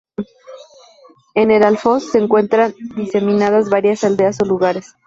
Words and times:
En 1.35 1.51
el 1.51 1.61
alfoz 1.63 2.09
se 2.11 2.17
encuentran 2.17 2.73
diseminadas 2.95 3.69
varias 3.69 4.03
aldeas 4.03 4.39
o 4.41 4.45
lugares. 4.45 4.95